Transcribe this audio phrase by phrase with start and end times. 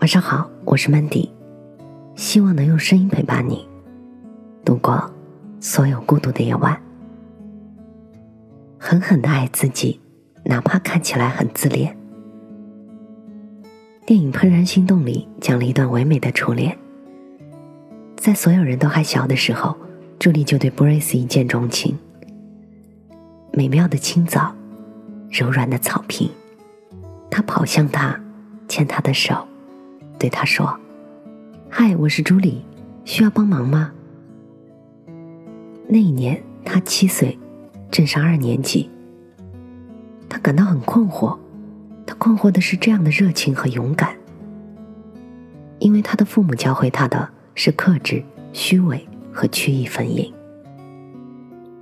[0.00, 1.30] 晚上好，我是 Mandy，
[2.16, 3.66] 希望能用声音陪伴你
[4.62, 5.10] 度过
[5.58, 6.78] 所有孤独的夜晚。
[8.78, 9.98] 狠狠的爱自己，
[10.44, 11.96] 哪怕看起来很自恋。
[14.04, 16.76] 电影《怦然心动》里讲了一段唯美的初恋，
[18.16, 19.74] 在所有人都还小的时候，
[20.18, 21.98] 朱莉就对 Brace 一见钟情。
[23.50, 24.54] 美妙的清早，
[25.30, 26.30] 柔软的草坪，
[27.30, 28.20] 她跑向他，
[28.68, 29.48] 牵他的手。
[30.18, 30.78] 对他说
[31.68, 32.64] ：“嗨，我是朱莉，
[33.04, 33.92] 需要帮忙吗？”
[35.88, 37.38] 那一年他七岁，
[37.90, 38.90] 正上二年级。
[40.28, 41.38] 他感到很困惑，
[42.06, 44.16] 他困惑的是这样的热情和勇敢，
[45.78, 50.32] 因为他的父母教会他的是克制、虚伪和曲意分明。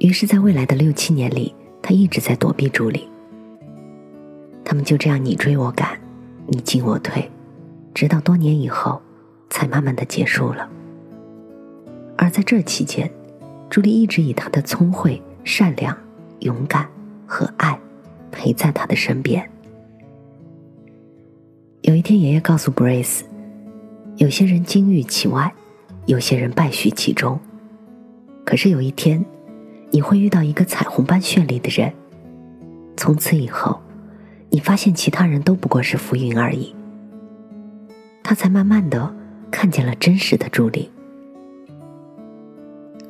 [0.00, 3.08] 于是，在未来的六七年里，他一直在躲避朱莉。
[4.64, 5.98] 他们就这样你追我赶，
[6.46, 7.30] 你进我退。
[7.94, 9.00] 直到多年以后，
[9.48, 10.68] 才慢慢的结束了。
[12.18, 13.10] 而在这期间，
[13.70, 15.96] 朱莉一直以她的聪慧、善良、
[16.40, 16.88] 勇敢
[17.26, 17.78] 和爱，
[18.32, 19.48] 陪在他的身边。
[21.82, 23.22] 有一天，爷爷告诉 Brace，
[24.16, 25.52] 有些人金玉其外，
[26.06, 27.38] 有些人败絮其中。
[28.44, 29.24] 可是有一天，
[29.90, 31.92] 你会遇到一个彩虹般绚丽的人。
[32.96, 33.80] 从此以后，
[34.50, 36.74] 你发现其他人都不过是浮云而已。
[38.26, 39.14] 他才慢慢的
[39.50, 40.90] 看见了真实的朱莉。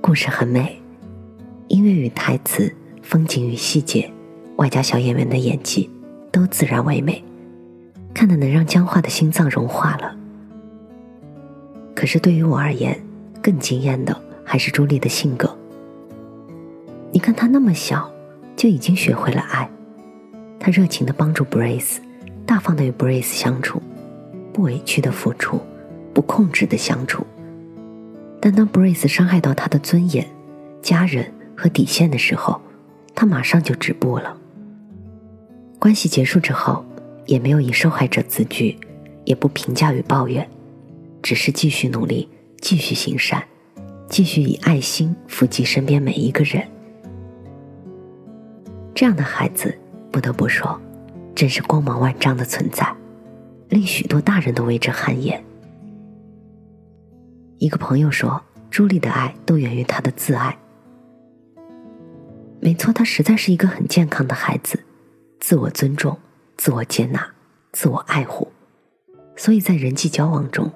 [0.01, 0.83] 故事很美，
[1.69, 4.13] 音乐与台词、风景与细节，
[4.57, 5.89] 外加小演员的演技，
[6.33, 7.23] 都自然唯美，
[8.13, 10.17] 看的能让僵化的心脏融化了。
[11.95, 13.01] 可是对于我而言，
[13.41, 15.57] 更惊艳的还是朱莉的性格。
[17.13, 18.11] 你看她那么小，
[18.57, 19.71] 就已经学会了爱，
[20.59, 21.99] 她热情的帮助 Brace，
[22.45, 23.81] 大方的与 Brace 相处。
[24.55, 25.61] 不委屈的付出，
[26.15, 27.27] 不控制的相处。
[28.41, 30.25] 但当 Brace 伤害到他的尊严、
[30.81, 32.61] 家人和底线的时候，
[33.17, 34.37] 他马上就止步了。
[35.81, 36.85] 关系结束之后，
[37.27, 38.79] 也没有以受害者自居，
[39.25, 40.49] 也不评价与抱怨，
[41.21, 42.29] 只是继续努力，
[42.61, 43.43] 继续行善，
[44.09, 46.63] 继续以爱心抚及身边每一个人。
[48.95, 49.77] 这样的孩子，
[50.13, 50.81] 不得不说，
[51.35, 52.87] 真是光芒万丈的存在。
[53.75, 55.45] 令许多大人都为之汗颜。
[57.59, 58.41] 一个朋友说
[58.71, 60.57] ：“朱莉的爱都源于她的自爱。”
[62.63, 64.79] 没错，她实在是一个很健康的孩子，
[65.41, 66.17] 自我尊重、
[66.57, 67.29] 自我接纳、
[67.73, 68.47] 自我爱护，
[69.35, 70.71] 所以在人际交往中，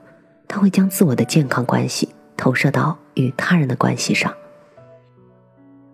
[0.48, 4.34] 他会将自我的健康关系投射到与他人的关系上。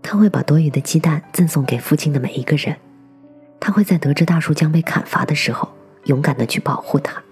[0.00, 2.74] 他会把多余的鸡蛋赠送给附近的每一个人。
[3.60, 5.68] 他会在得知大树将被砍伐的时候。
[6.04, 7.22] 勇敢的去保护他。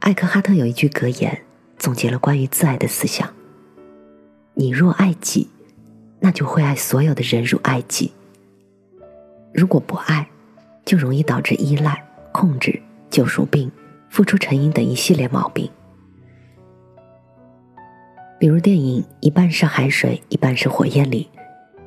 [0.00, 1.42] 艾克哈特有一句格言，
[1.76, 3.28] 总结了关于自爱的思想：
[4.54, 5.48] 你若爱己，
[6.20, 8.12] 那就会爱所有的人如爱己；
[9.52, 10.28] 如果不爱，
[10.84, 13.70] 就容易导致依赖、控制、救赎病、
[14.08, 15.68] 付出成瘾等一系列毛病。
[18.38, 21.28] 比如电影《一半是海水，一半是火焰》里，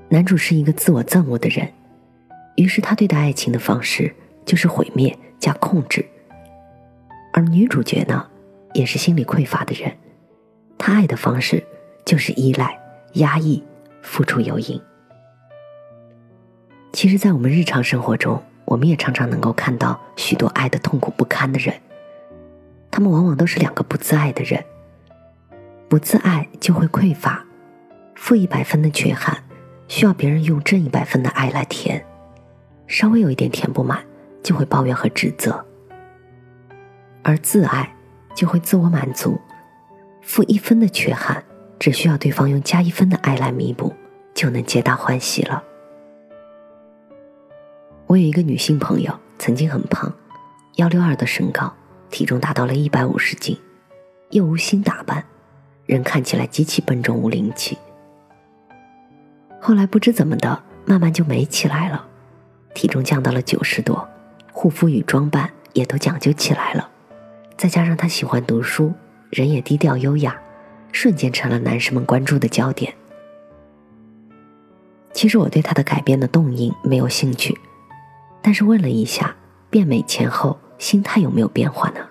[0.09, 1.71] 男主是一个自我憎恶的人，
[2.55, 4.13] 于是他对待爱情的方式。
[4.45, 6.05] 就是毁灭加控制，
[7.33, 8.27] 而女主角呢，
[8.73, 9.95] 也是心理匮乏的人，
[10.77, 11.63] 她爱的方式
[12.05, 12.79] 就是依赖、
[13.13, 13.63] 压抑、
[14.01, 14.81] 付出有瘾。
[16.91, 21.73] 其实，在我们日常生活中，我们也常常能够看到许多爱的痛苦不堪的人，
[22.91, 24.63] 他们往往都是两个不自爱的人。
[25.87, 27.45] 不自爱就会匮乏，
[28.15, 29.43] 负一百分的缺憾，
[29.87, 32.05] 需要别人用正一百分的爱来填，
[32.87, 34.01] 稍微有一点填不满。
[34.43, 35.63] 就会抱怨和指责，
[37.23, 37.95] 而自爱
[38.35, 39.39] 就会自我满足，
[40.21, 41.43] 负一分的缺憾，
[41.79, 43.93] 只需要对方用加一分的爱来弥补，
[44.33, 45.63] 就能皆大欢喜了。
[48.07, 50.13] 我有一个女性朋友，曾经很胖，
[50.75, 51.71] 幺六二的身高，
[52.09, 53.57] 体重达到了一百五十斤，
[54.31, 55.23] 又无心打扮，
[55.85, 57.77] 人看起来极其笨重无灵气。
[59.61, 62.05] 后来不知怎么的，慢慢就美起来了，
[62.73, 64.07] 体重降到了九十多。
[64.61, 66.87] 护肤与装扮也都讲究起来了，
[67.57, 68.93] 再加上他喜欢读书，
[69.31, 70.39] 人也低调优雅，
[70.91, 72.93] 瞬间成了男士们关注的焦点。
[75.13, 77.57] 其实我对他的改变的动因没有兴趣，
[78.39, 79.35] 但是问了一下，
[79.71, 82.05] 变美前后心态有没有变化呢？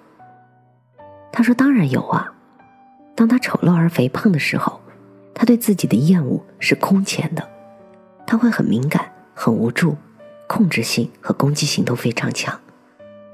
[1.31, 2.35] 他说：“当然有啊。
[3.15, 4.81] 当他丑陋而肥胖的时候，
[5.33, 7.49] 他对自己的厌恶是空前的，
[8.27, 9.97] 他会很敏感，很无助。”
[10.53, 12.61] 控制性和攻击性都非常强，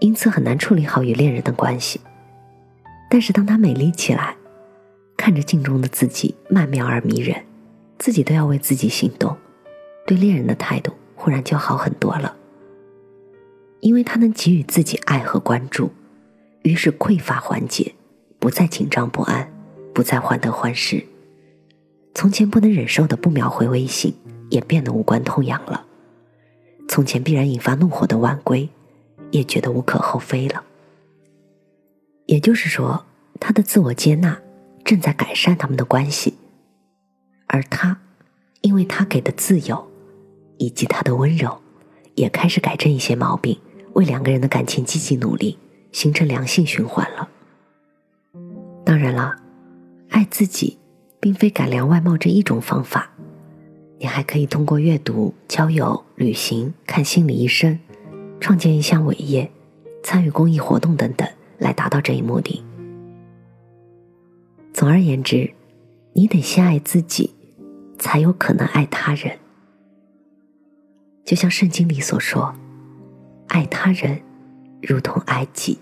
[0.00, 1.98] 因此很难处理好与恋人的关系。
[3.08, 4.36] 但是当她美丽起来，
[5.16, 7.42] 看着镜中的自己曼妙而迷人，
[7.98, 9.34] 自己都要为自己心动，
[10.06, 12.36] 对恋人的态度忽然就好很多了。
[13.80, 15.90] 因为她能给予自己爱和关注，
[16.64, 17.94] 于是匮乏缓解，
[18.38, 19.50] 不再紧张不安，
[19.94, 21.02] 不再患得患失。
[22.14, 24.14] 从前不能忍受的不秒回微信，
[24.50, 25.86] 也变得无关痛痒了；
[26.88, 28.69] 从前必然引发怒火的晚归，
[29.31, 30.65] 也觉得无可厚非了。
[32.27, 33.05] 也就是说，
[33.38, 34.41] 他的自我接纳
[34.85, 36.35] 正在改善他们的关系，
[37.47, 38.00] 而他，
[38.62, 39.88] 因为他给的自由，
[40.59, 41.61] 以及他的温柔，
[42.15, 43.59] 也开始改正一些毛病，
[43.94, 45.59] 为两个人的感情积极努力，
[45.93, 47.29] 形成良性循环了。
[48.85, 49.37] 当然了，
[50.09, 50.79] 爱自己，
[51.21, 53.11] 并非改良外貌这一种方法，
[53.98, 57.78] 你还可以通过阅读、交友、旅行、看心理医生、
[58.40, 59.50] 创建一项伟业、
[60.02, 61.28] 参与公益活动等等。
[61.58, 62.62] 来达到这一目的。
[64.75, 65.50] 总而言之，
[66.12, 67.34] 你得先爱自己，
[67.98, 69.38] 才有可能爱他人。
[71.25, 72.54] 就像圣经里所说
[73.49, 74.20] ：“爱他人，
[74.82, 75.78] 如同爱己。”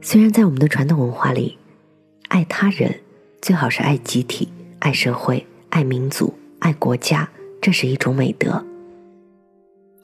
[0.00, 1.58] 虽然在我们的传统文化里，
[2.28, 3.00] 爱他人
[3.42, 4.48] 最好是爱集体、
[4.78, 7.28] 爱社会、爱民族、爱国家，
[7.60, 8.64] 这是一种美德；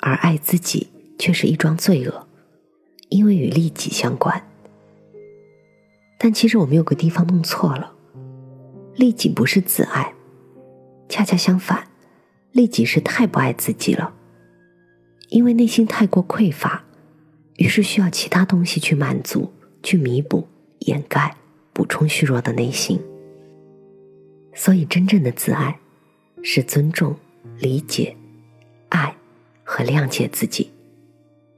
[0.00, 0.88] 而爱自己
[1.18, 2.26] 却是一桩罪恶。
[3.08, 4.48] 因为与利己相关，
[6.18, 7.92] 但其实我们有个地方弄错了，
[8.94, 10.14] 利己不是自爱，
[11.10, 11.88] 恰恰相反，
[12.52, 14.14] 利己是太不爱自己了，
[15.28, 16.84] 因为内心太过匮乏，
[17.56, 20.48] 于是需要其他东西去满足、去弥补、
[20.78, 21.36] 掩盖、
[21.74, 22.98] 补充虚弱的内心。
[24.54, 25.78] 所以，真正的自爱
[26.42, 27.16] 是尊重、
[27.58, 28.16] 理解、
[28.88, 29.16] 爱
[29.64, 30.70] 和谅解自己，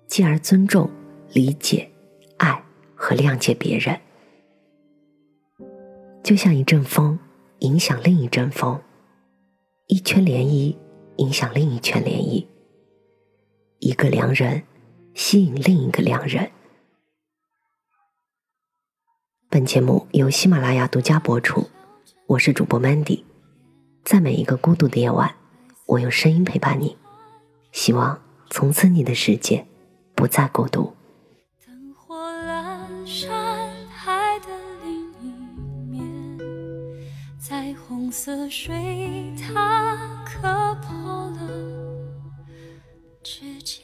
[0.06, 0.91] 继而尊重。
[1.32, 1.91] 理解、
[2.37, 2.62] 爱
[2.94, 4.00] 和谅解别人，
[6.23, 7.19] 就像一阵风
[7.58, 8.81] 影响另一阵风，
[9.88, 10.76] 一圈涟漪
[11.17, 12.46] 影响另一圈涟漪，
[13.81, 14.62] 一个良人
[15.14, 16.49] 吸引另一个良人。
[19.50, 21.69] 本节目由喜马拉雅独家播出，
[22.26, 23.23] 我是主播 Mandy，
[24.03, 25.35] 在每一个孤独的夜晚，
[25.85, 26.97] 我用声音陪伴你，
[27.71, 28.19] 希望
[28.49, 29.67] 从此你的世界
[30.15, 30.94] 不再孤独。
[37.87, 40.91] 红色水塔磕破
[41.31, 41.49] 了
[43.23, 43.83] 指尖，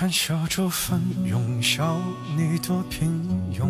[0.00, 1.98] 看小舟翻涌，笑
[2.34, 3.68] 你多平庸，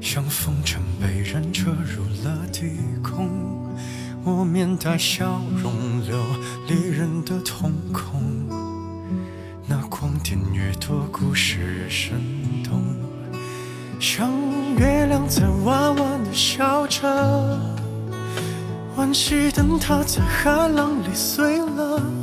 [0.00, 3.28] 像风筝被人扯入了低空，
[4.22, 5.72] 我面带笑容，
[6.06, 6.22] 流
[6.68, 8.22] 离人的瞳孔。
[9.66, 12.16] 那光点越多，故事越生
[12.62, 12.80] 动。
[13.98, 14.30] 像
[14.78, 17.58] 月亮在弯弯的笑着，
[18.96, 22.19] 惋惜灯塔在海浪里碎了。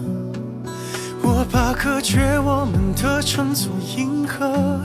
[1.51, 4.81] 把隔绝我们的称作银河，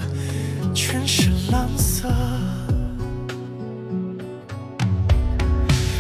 [0.73, 2.09] 全是蓝色。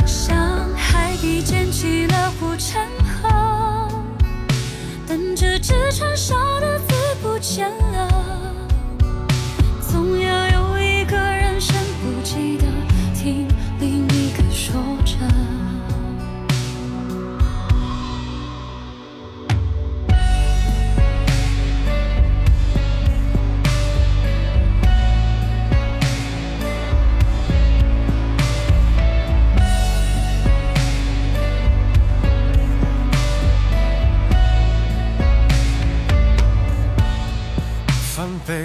[0.06, 2.80] 像海底捡起了护城
[3.22, 3.88] 河，
[5.06, 5.58] 等着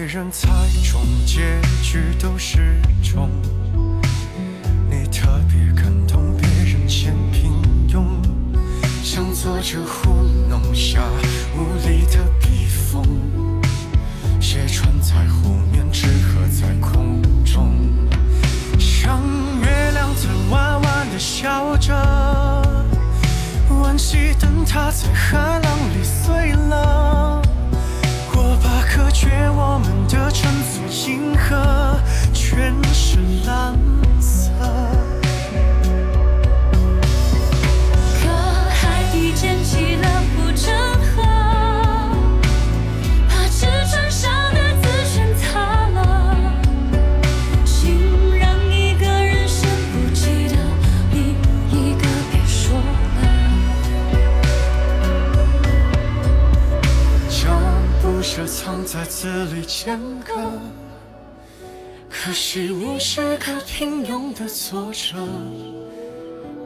[0.07, 0.47] 人猜
[0.89, 3.29] 中结局都是中，
[4.89, 7.51] 你特别感动别人嫌平
[7.89, 8.05] 庸，
[9.03, 10.13] 像作者糊
[10.49, 11.01] 弄下
[11.57, 13.03] 无力的笔锋，
[14.39, 17.75] 写穿在湖面，纸鹤在空中，
[18.79, 19.21] 像
[19.59, 21.93] 月亮在弯弯的笑着，
[23.69, 27.36] 惋惜灯塔在海浪里碎了。
[28.95, 30.86] 隔绝我们的沉浮
[59.07, 60.33] 字里间隔。
[62.09, 65.15] 可惜你是个平庸的作者，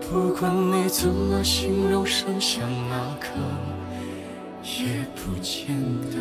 [0.01, 3.27] 不管你怎么形容剩下那刻，
[4.63, 5.75] 也不见
[6.09, 6.17] 得。